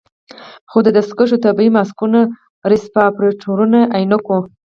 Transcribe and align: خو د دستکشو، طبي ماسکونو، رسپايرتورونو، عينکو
خو 0.69 0.77
د 0.83 0.87
دستکشو، 0.97 1.41
طبي 1.45 1.67
ماسکونو، 1.75 2.21
رسپايرتورونو، 2.71 3.79
عينکو 3.95 4.37